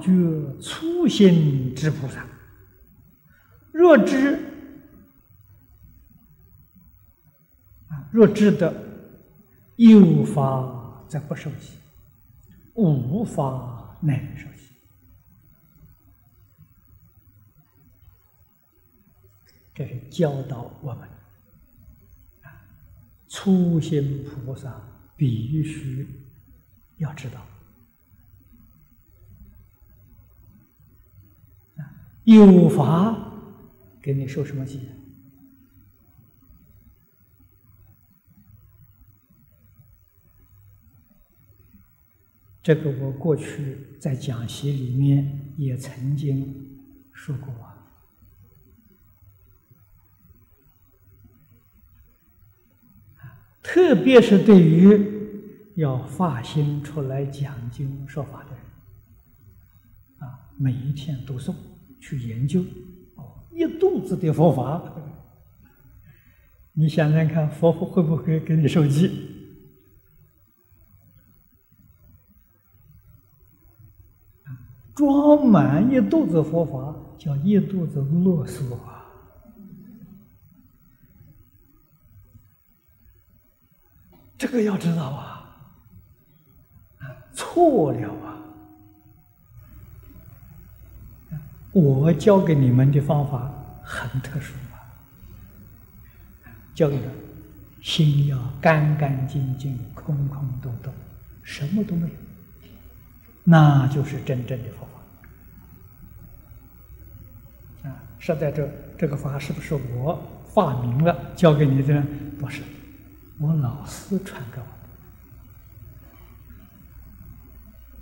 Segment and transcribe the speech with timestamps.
[0.00, 2.26] 觉初心之菩萨，
[3.72, 4.34] 若知
[7.88, 8.72] 啊，若知的
[9.76, 11.78] 有法则不受习，
[12.74, 14.68] 无法乃受习。
[19.74, 21.08] 这是教导我们
[22.42, 22.50] 啊，
[23.28, 24.80] 初心菩萨
[25.16, 26.08] 必须
[26.96, 27.46] 要知道。
[32.34, 33.16] 有法
[34.02, 34.78] 给你受什么戒？
[42.62, 46.54] 这个我过去在讲席里面也曾经
[47.14, 47.88] 说过啊。
[53.62, 61.54] 特别是对于要发心出来讲经说法的人，啊，每一天读诵。
[62.00, 62.60] 去研究，
[63.16, 64.82] 哦，一肚子的佛法，
[66.72, 69.34] 你想想看，佛会不会给你受记？
[74.94, 79.06] 装满一肚子佛法，叫一肚子啰嗦啊！
[84.36, 85.56] 这个要知道啊，
[86.98, 88.27] 啊，错了啊！
[91.78, 93.48] 我教给你们的方法
[93.84, 94.82] 很特殊啊，
[96.74, 97.08] 教你们
[97.82, 100.92] 心要干干净净、空空洞洞，
[101.44, 102.14] 什么都没有，
[103.44, 104.88] 那就是真正的佛
[107.82, 107.88] 法。
[107.88, 108.68] 啊，实在这
[108.98, 110.20] 这个法是不是我
[110.52, 112.02] 发明了教给你的？
[112.40, 112.60] 不是，
[113.38, 114.66] 我老师传给我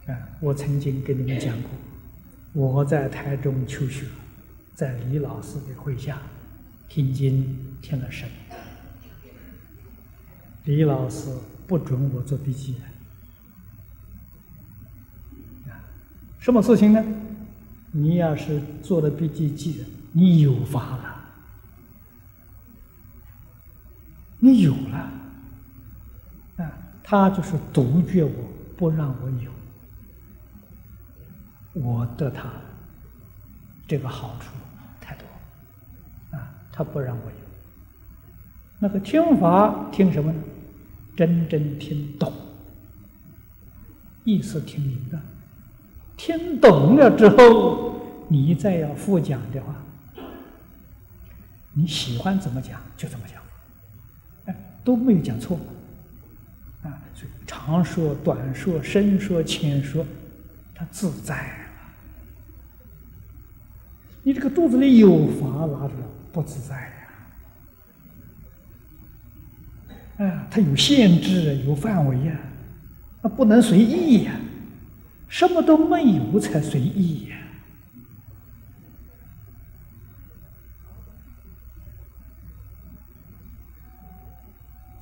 [0.06, 0.14] 的。
[0.14, 1.70] 啊，我曾经跟你们讲过。
[2.56, 4.06] 我在台中求学，
[4.74, 6.18] 在李老师的会下
[6.88, 8.26] 听经听了深，
[10.64, 11.28] 李老师
[11.66, 12.76] 不准我做笔记。
[15.66, 15.76] 啊，
[16.40, 17.04] 什么事情呢？
[17.90, 21.24] 你要是做了笔记记，你有法了，
[24.38, 25.10] 你有了，
[26.56, 26.72] 啊，
[27.04, 28.30] 他就是杜绝我，
[28.78, 29.50] 不让我有。
[31.82, 32.50] 我得他
[33.86, 34.46] 这个好处
[34.98, 35.24] 太多
[36.36, 37.36] 啊，他不让我有。
[38.78, 40.38] 那个听法听什么呢？
[41.16, 42.32] 真正听懂，
[44.24, 45.18] 意思听明白，
[46.16, 49.74] 听懂了之后，你再要复讲的话，
[51.74, 53.42] 你喜欢怎么讲就怎么讲，
[54.46, 55.58] 哎，都没有讲错
[56.82, 56.88] 啊。
[57.14, 60.04] 所以长说、短说、深说、浅说，
[60.74, 61.65] 他自在。
[64.26, 65.92] 你这个肚子里有法拿着
[66.32, 66.74] 不自在
[70.18, 70.26] 呀！
[70.26, 72.36] 啊，它有限制，有范围呀，
[73.22, 74.32] 那不能随意呀，
[75.28, 77.36] 什么都没有才随意呀。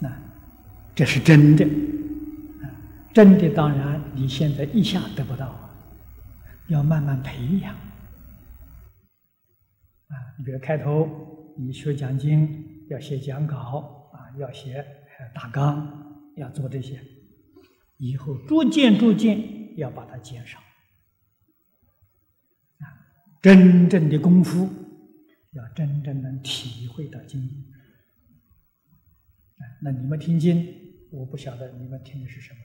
[0.01, 0.13] 那
[0.95, 1.67] 这是真的，
[3.15, 5.71] 真的当然你现在一下得不到，
[6.67, 7.75] 要慢慢培养。
[10.39, 14.85] 你比如开头，你学讲经要写讲稿啊，要写
[15.35, 17.01] 大纲，要做这些，
[17.99, 20.59] 以后逐渐逐渐要把它减少，
[22.79, 22.85] 啊，
[23.41, 24.69] 真正的功夫
[25.53, 27.71] 要真正能体会到经。
[29.83, 30.67] 那你们听经，
[31.11, 32.59] 我不晓得你们听的是什么，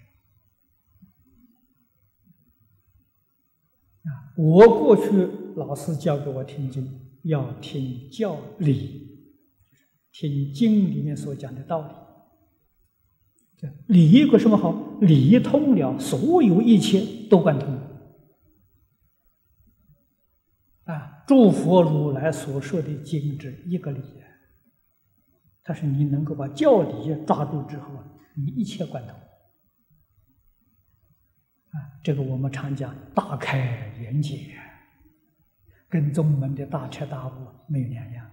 [4.09, 5.11] 啊，我过去
[5.55, 7.08] 老师教给我听经。
[7.23, 9.33] 要听教理，
[10.11, 11.93] 听经里面所讲的道理。
[13.57, 14.97] 这理有个什么好？
[15.01, 17.77] 理通了，所有一切都贯通。
[20.85, 24.01] 啊，诸佛如来所说的经之一个理，
[25.61, 27.91] 它是你能够把教理抓住之后，
[28.35, 29.13] 你一切贯通。
[31.71, 34.55] 啊，这个我们常讲大开眼界。
[35.89, 37.31] 跟宗门的大彻大悟
[37.67, 38.29] 没有两样。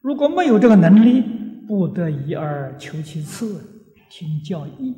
[0.00, 1.22] 如果没有这个能力，
[1.66, 4.96] 不得已而求其次，听教义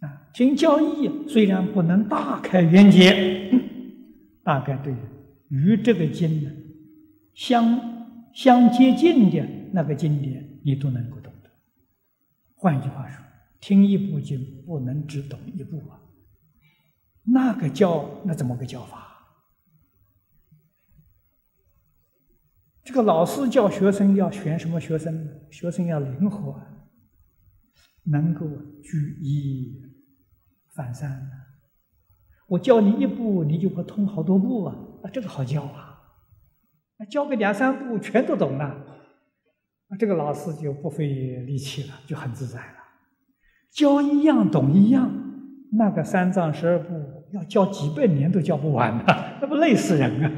[0.00, 3.50] 啊，听教义虽然不能大开眼界，
[4.42, 4.94] 大概对
[5.48, 6.50] 与这个经呢
[7.34, 11.50] 相相接近的那个经典，你都能够懂得。
[12.56, 13.22] 换句话说。
[13.58, 15.98] 听一部经不能只懂一部啊，
[17.26, 19.04] 那个教那怎么个教法？
[22.84, 25.28] 这个老师教学生要选什么学生？
[25.50, 26.62] 学生要灵活，
[28.04, 28.46] 能够
[28.82, 29.82] 举一
[30.72, 31.28] 反三。
[32.46, 34.76] 我教你一步，你就会通好多步啊！
[35.02, 35.98] 啊，这个好教啊！
[37.10, 39.02] 教个两三步，全都懂了，
[39.88, 41.08] 那这个老师就不费
[41.40, 42.78] 力气了，就很自在了。
[43.72, 45.25] 教一样懂一样，
[45.76, 49.04] 那个三藏十二部要教几百年都教不完的，
[49.40, 50.32] 那不累死人啊！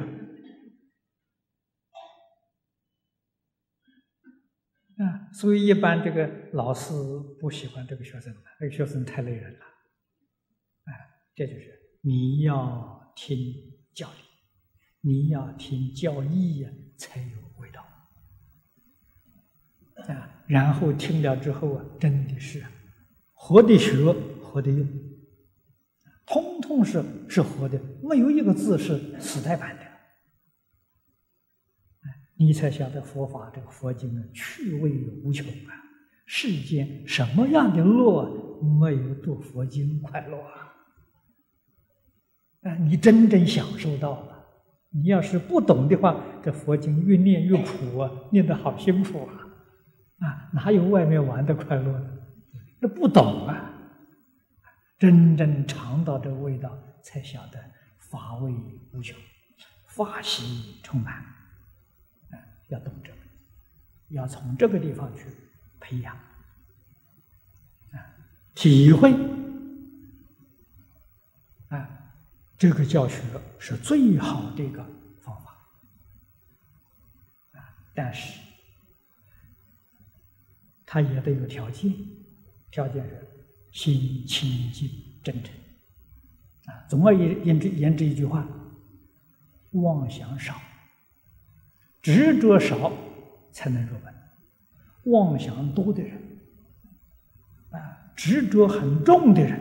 [4.99, 6.93] 啊，所以一般这个老师
[7.41, 9.61] 不喜欢这个学生的，这个学生太累人了。
[9.61, 10.91] 啊，
[11.37, 13.39] 这就是你要听
[13.95, 14.17] 教理，
[15.03, 17.81] 你要听教义呀，才有味道。
[20.13, 22.65] 啊，然后听了之后啊，真的是
[23.35, 24.13] 活的学，
[24.43, 24.89] 活的用，
[26.29, 29.83] 通通是是活的，没有一个字是死在板的。
[32.37, 34.93] 你才晓得佛法这个佛经啊，趣味
[35.25, 35.75] 无穷啊！
[36.27, 40.73] 世间什么样的乐没有读佛经快乐啊？
[42.63, 44.45] 啊，你真正享受到了。
[44.91, 49.35] 你要是不懂的话，这佛经越念越苦啊，念得好辛苦啊！
[50.19, 52.19] 啊，哪有外面玩的快乐呢？
[52.81, 53.78] 这不懂啊！
[54.99, 57.65] 真正尝到这味道，才晓得
[57.99, 58.53] 法味
[58.93, 59.17] 无穷，
[59.87, 61.15] 法喜充满。
[62.31, 63.19] 啊要懂这个，
[64.09, 65.25] 要从这个地方去
[65.81, 66.15] 培养
[67.93, 67.97] 啊，
[68.55, 69.13] 体会
[71.69, 71.89] 啊，
[72.59, 73.23] 这个教学
[73.59, 74.85] 是最好的一个
[75.23, 75.57] 方法
[77.53, 77.75] 啊。
[77.95, 78.39] 但是，
[80.85, 81.95] 他也得有条件，
[82.71, 83.38] 条件是
[83.73, 84.91] 心清净
[85.23, 85.53] 真诚
[86.67, 86.87] 啊。
[86.89, 88.49] 总而言之，言之一句话，
[89.73, 90.55] 妄想少。
[92.01, 92.93] 执着少
[93.53, 94.15] 才能入门，
[95.07, 96.17] 妄想多的人，
[97.71, 99.61] 啊，执着很重的人，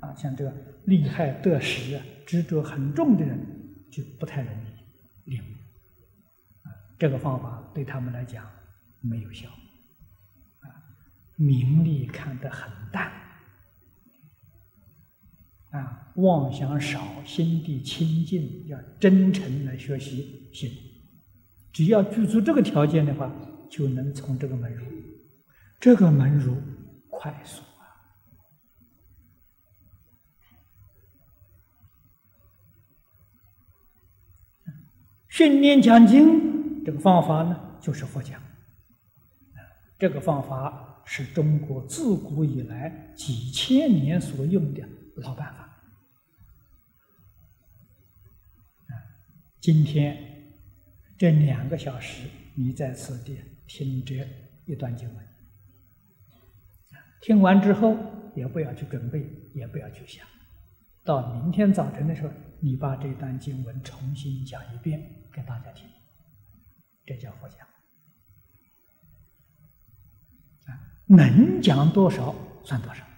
[0.00, 0.54] 啊，像这个
[0.86, 3.38] 利害得失啊，执着很重的人
[3.90, 5.46] 就不太容易领悟，
[6.98, 8.48] 这个方法对他们来讲
[9.00, 9.50] 没有效，
[10.60, 10.70] 啊，
[11.36, 13.12] 名利看得很淡，
[15.72, 20.70] 啊，妄想少，心地清净，要真诚来学习行。
[21.72, 23.34] 只要具足这个条件的话，
[23.70, 24.84] 就能从这个门入。
[25.80, 26.54] 这个门入
[27.08, 27.82] 快速啊！
[35.28, 38.40] 训练讲经这个方法呢，就是佛讲。
[39.98, 44.86] 这个方法是中国自古以来几千年所用的
[45.16, 45.62] 老办法。
[48.88, 48.92] 啊，
[49.60, 50.30] 今天。
[51.18, 53.38] 这两个小时，你在此地
[53.68, 54.26] 听这
[54.66, 55.24] 一段经文，
[57.20, 57.96] 听完之后
[58.34, 59.24] 也不要去准备，
[59.54, 60.26] 也不要去想，
[61.04, 65.00] 到明天早晨的时候，你把这段经文重新讲一遍
[65.32, 65.88] 给大家听，
[67.06, 67.60] 这叫佛讲。
[70.66, 70.74] 啊，
[71.06, 72.34] 能讲多少
[72.64, 73.11] 算多少。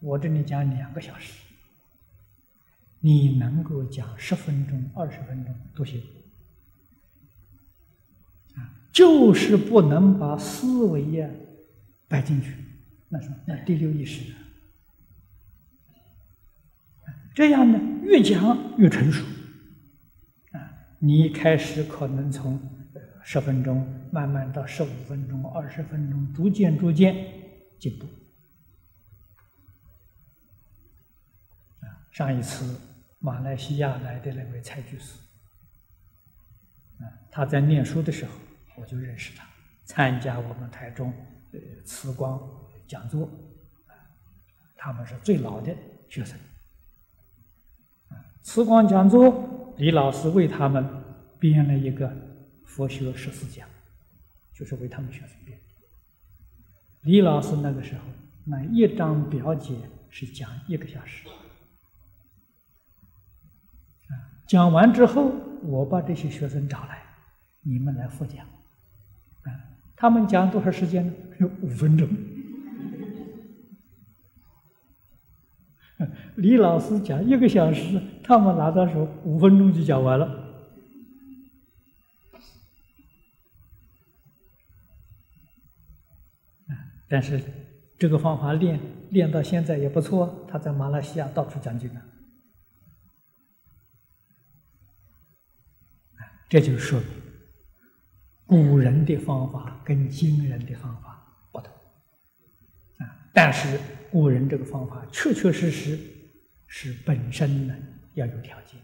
[0.00, 1.32] 我这里讲两个小时，
[3.00, 6.00] 你能够讲十分钟、二十分钟都行。
[8.56, 11.28] 啊就是不能把思维呀
[12.08, 12.52] 摆进去，
[13.08, 14.32] 那是那第六意识，
[17.34, 19.24] 这样呢越讲越成熟，
[20.52, 20.58] 啊，
[20.98, 22.60] 你一开始可能从
[23.22, 27.14] 十分钟慢慢到十五分钟、二十分钟，逐渐逐渐
[27.78, 28.06] 进步。
[32.12, 32.78] 上一次
[33.18, 35.18] 马来西亚来的那位蔡居士，
[37.30, 38.32] 他在念书的时候。
[38.80, 39.44] 我就认识他，
[39.86, 41.12] 参加我们台中
[41.50, 42.40] 呃慈光
[42.86, 43.28] 讲座，
[44.76, 45.74] 他们是最老的
[46.08, 46.38] 学生，
[48.44, 50.88] 慈光讲座，李老师为他们
[51.40, 52.08] 编了一个
[52.66, 53.68] 佛学十四讲，
[54.54, 55.58] 就是为他们学生编。
[57.00, 58.02] 李老师那个时候，
[58.44, 59.74] 那一张表解
[60.08, 61.24] 是讲一个小时，
[64.48, 65.30] 讲完之后，
[65.62, 67.02] 我把这些学生找来，
[67.62, 68.44] 你们来复讲。
[68.44, 69.52] 啊
[69.94, 71.12] 他们讲多少时间呢？
[71.38, 72.08] 有 五分钟。
[76.36, 80.26] 李老师讲一个小时，他们拿到手五分钟就讲完了。
[86.68, 86.72] 啊，
[87.08, 87.42] 但是
[87.98, 90.46] 这个方法练练到现在也不错。
[90.48, 92.02] 他在马来西亚到处讲经啊，
[96.48, 97.08] 这就是说明
[98.46, 101.72] 古人的方法跟今人的方法不同
[102.98, 103.28] 啊。
[103.34, 103.78] 但是
[104.10, 105.98] 古人这个方法确确实实
[106.66, 107.76] 是本身呢
[108.14, 108.80] 要有条件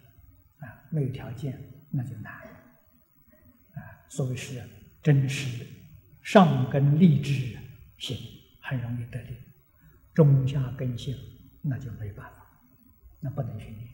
[0.58, 1.58] 啊，没有条件
[1.90, 3.78] 那就难啊。
[4.08, 4.62] 所谓是
[5.02, 5.66] 真实
[6.22, 7.58] 上根立志
[7.98, 8.16] 行。
[8.66, 9.36] 很容易得力，
[10.14, 11.14] 中下根性
[11.60, 12.46] 那就没办法，
[13.20, 13.88] 那不能训练。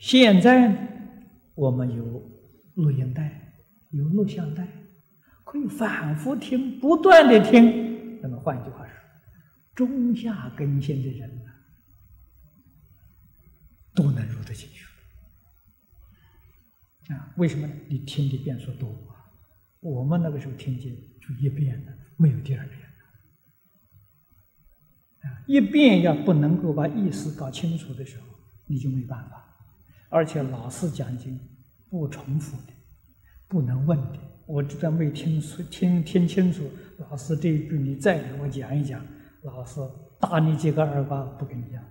[0.00, 0.72] 现在
[1.56, 2.22] 我们有
[2.80, 3.54] 录音带，
[3.90, 4.66] 有录像带，
[5.44, 8.20] 可以反复听，不断的听。
[8.20, 8.94] 那么换一句话说，
[9.74, 11.50] 中下根性的人呢，
[13.94, 14.84] 都能入得进去。
[17.12, 17.74] 啊，为什么呢？
[17.88, 18.88] 你听的遍数多。
[19.80, 22.78] 我们那个时候听经就一遍的，没有第二遍。
[25.46, 28.26] 一遍要不能够把意思搞清楚的时候，
[28.66, 29.44] 你就没办法。
[30.08, 31.38] 而且老师讲经
[31.90, 32.72] 不重复的，
[33.48, 34.18] 不能问的。
[34.46, 36.64] 我知道没听出听听清楚，
[36.98, 39.04] 老师这一句你再给我讲一讲，
[39.42, 39.80] 老师
[40.18, 41.82] 打你几个耳巴不跟你讲。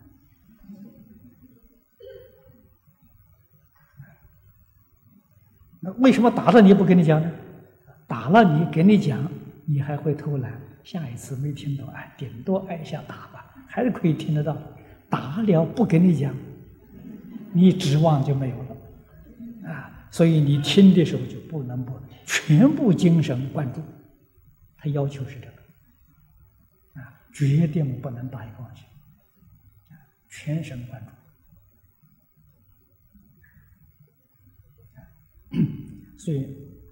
[5.81, 7.31] 那为什么打了你不跟你讲呢？
[8.07, 9.31] 打了你给你讲，
[9.65, 10.59] 你还会偷懒。
[10.83, 13.45] 下一次没听懂，哎，顶多挨一下打吧。
[13.67, 14.57] 还是可以听得到，
[15.09, 16.35] 打了不跟你讲，
[17.53, 18.68] 你指望就没有了，
[19.65, 20.07] 啊！
[20.11, 23.81] 所以你听的时候就不能不全部精神贯注，
[24.77, 28.85] 他要求是这个，啊，决定不能打一个妄想，
[30.29, 31.01] 全神贯
[35.51, 35.57] 注，
[36.17, 36.47] 所以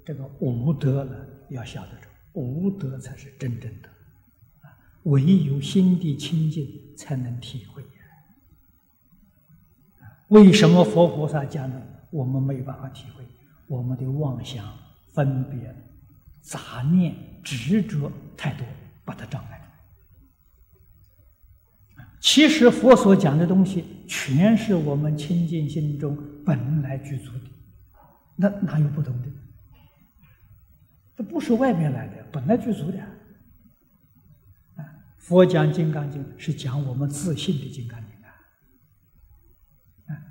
[0.06, 2.08] 这个无德呢，要晓得这，
[2.40, 3.90] 无德才是真正的。
[5.04, 7.84] 唯有心地清净，才能体会。
[10.30, 11.82] 为什么佛菩萨讲呢？
[12.18, 13.24] 我们没有办法体会，
[13.68, 14.66] 我们的妄想、
[15.14, 15.76] 分别、
[16.42, 18.66] 杂念、执着太多，
[19.06, 19.62] 把它障碍。
[22.20, 27.42] 其实佛所讲的东西，全是我们清净心中本来具足的，
[28.36, 29.28] 那哪有不同的？
[31.16, 32.98] 这不是外面来的，本来具足的。
[35.20, 38.07] 佛讲《金刚经》是讲我们自信的《金刚经》，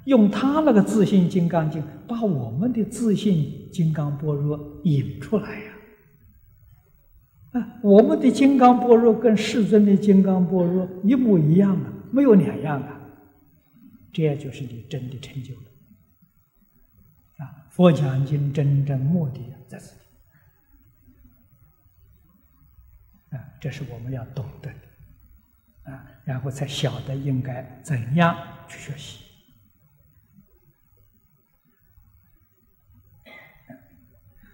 [0.07, 5.73] 用他那个自信《金刚经》，把我们的自信金刚般若引出来呀！
[7.53, 13.01] 啊，我们的金刚般若跟世尊的金刚般若一模一样啊，没有两样啊，
[14.13, 15.63] 这就是你真的成就了
[17.39, 17.67] 啊！
[17.71, 19.97] 佛讲经真正目的在此。
[23.31, 28.37] 啊，这是我们要懂得的，啊，然后才晓得应该怎样
[28.69, 29.26] 去学习。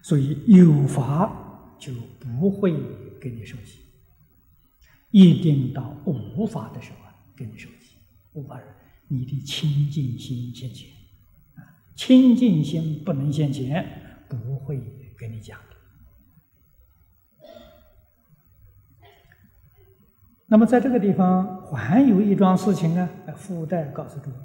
[0.03, 2.73] 所以有法就不会
[3.21, 3.79] 给你受气，
[5.13, 6.99] 一定到无法的时候
[7.37, 7.97] 给你受气。
[8.33, 8.67] 无法人，
[9.09, 10.89] 你的清净心现前，
[11.55, 14.81] 啊，清净心不能现前，不会
[15.17, 15.59] 跟你讲。
[20.47, 24.37] 那么，在这个地方还有一桩事情呢，附带告诉诸位：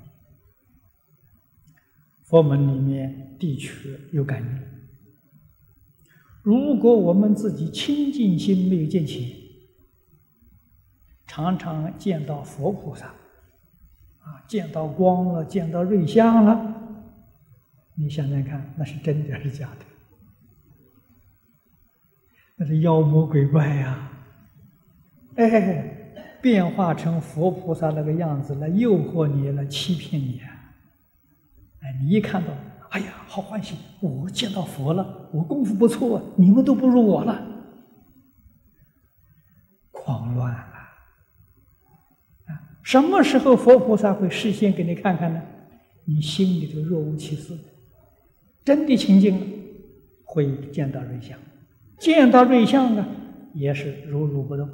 [2.25, 4.76] 佛门里面的确有感应。
[6.47, 9.35] 如果我们自己清净心没有见起，
[11.25, 13.07] 常常见到佛菩萨，
[14.19, 16.73] 啊，见到光了，见到瑞相了，
[17.95, 19.85] 你想想看，那是真的还是假的？
[22.55, 24.09] 那是妖魔鬼怪呀！
[25.35, 25.93] 哎。
[26.39, 30.47] 变化成佛菩萨那个样子来诱惑你，来欺骗你啊！
[31.81, 32.53] 哎，你一看到，
[32.89, 33.75] 哎呀，好欢喜！
[34.01, 37.45] 我见到佛了，我功夫不错，你们都不如我了，
[39.91, 40.89] 狂乱啊！
[42.45, 45.41] 啊，什么时候佛菩萨会示现给你看看呢？
[46.05, 47.57] 你心里头若无其事，
[48.63, 49.45] 真的清净了，
[50.23, 51.37] 会见到瑞相，
[51.99, 53.05] 见到瑞相呢，
[53.53, 54.69] 也是如如不动。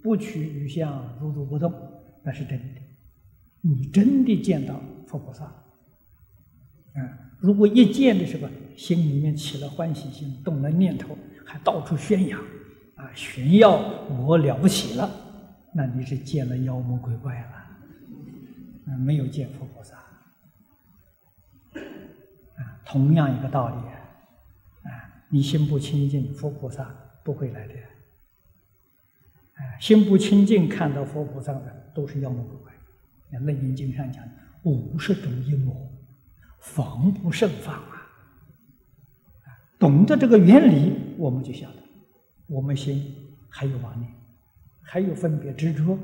[0.00, 1.72] 不取于相，如如不动，
[2.22, 2.80] 那是真的。
[3.60, 5.52] 你真的见到佛菩萨，
[6.94, 7.02] 嗯，
[7.40, 12.40] 如果一见的时候，心里面起了欢喜心，动了念头，还到处宣扬，
[12.96, 13.78] 啊，炫耀
[14.26, 15.10] 我了不起了，
[15.72, 17.46] 那你是见了妖魔鬼怪了，
[18.86, 19.96] 啊，没有见佛菩萨。
[22.56, 23.76] 啊，同样一个道理，
[24.88, 24.90] 啊，
[25.28, 26.92] 你心不清净，佛菩萨
[27.22, 27.74] 不会来的。
[27.74, 32.72] 啊心不清净，看到佛菩萨的都是妖魔鬼怪。
[33.30, 34.24] 那《楞严经》上讲，
[34.64, 35.87] 五十种阴魔，
[36.74, 37.94] 防不胜防啊！
[39.78, 41.76] 懂得这个原理，我们就晓得，
[42.46, 43.14] 我们心
[43.48, 44.12] 还有妄念，
[44.82, 45.98] 还有分别执着。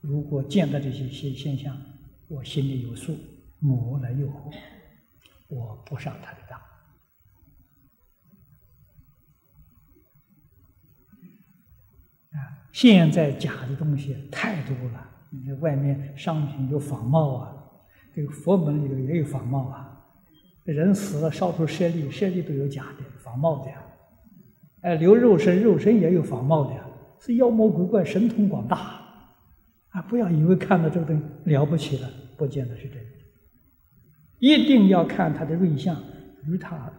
[0.00, 1.76] 如果见到这些现现象，
[2.28, 3.16] 我心里有数，
[3.58, 4.52] 魔来诱惑，
[5.48, 6.58] 我不上他的当。
[12.32, 17.63] 啊，现在假的东西太多了，你看外面商品有仿冒啊，
[18.14, 19.90] 这个佛门里头也有仿冒啊。
[20.64, 23.82] 人死了烧出舍利，舍利都有假的、仿冒的呀。
[24.80, 26.86] 哎，留肉身，肉身也有仿冒的呀，
[27.20, 29.00] 是妖魔鬼怪，神通广大
[29.90, 30.02] 啊！
[30.02, 33.10] 不要以为看到这个东西了不起了，不见得是真的。
[34.38, 35.96] 一定要看他的瑞相
[36.46, 36.92] 与他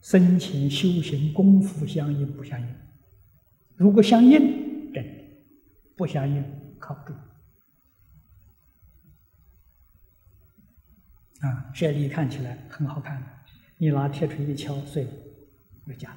[0.00, 2.66] 生前修行功夫相应不相应。
[3.76, 5.10] 如果相应，真的；
[5.96, 6.44] 不相应，
[6.78, 7.18] 靠不住。
[11.44, 13.22] 啊，舍利看起来很好看，
[13.76, 15.10] 你拿铁锤一敲碎了，
[15.86, 16.16] 是假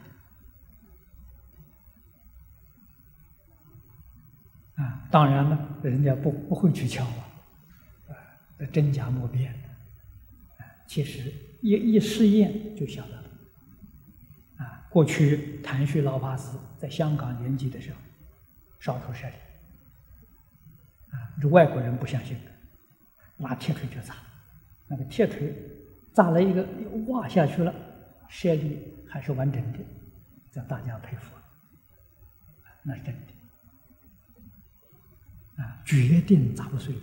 [4.77, 4.83] 的。
[4.83, 7.27] 啊，当然了，人家不不会去敲啊，
[8.07, 8.15] 啊，
[8.71, 9.51] 真假莫辨。
[10.59, 13.23] 啊，其实一一试验就晓得了。
[14.59, 17.97] 啊，过去谭旭老法师在香港圆寂的时候，
[18.79, 19.35] 烧出舍利，
[21.11, 22.51] 啊，这外国人不相信的，
[23.35, 24.15] 拿铁锤就砸。
[24.89, 25.53] 那个铁锤
[26.13, 27.73] 砸了一个又挖下去了，
[28.29, 28.79] 舍利
[29.09, 29.79] 还是完整的，
[30.51, 31.35] 叫大家佩服，
[32.83, 33.21] 那是真的
[35.61, 37.01] 啊，决定砸不碎的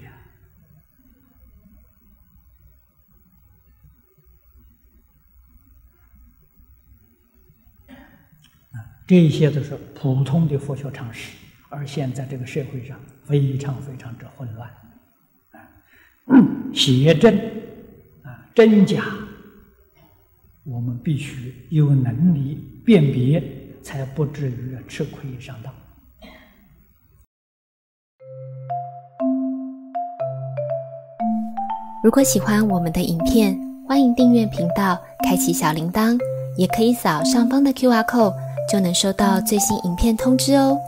[8.72, 11.36] 啊，这些都是普通的佛学常识，
[11.68, 14.70] 而现在这个社会上非常非常之混乱
[15.52, 15.68] 啊，
[16.72, 17.62] 邪正。
[18.54, 19.02] 真假，
[20.62, 23.42] 我们必须有能力辨别，
[23.82, 25.74] 才不至于吃亏上当。
[32.04, 36.16] 如果喜欢我们的影片，欢迎订阅频道，开启小铃铛，
[36.56, 38.36] 也可以扫上方的 Q R code，
[38.70, 40.78] 就能收到最新影片通知哦。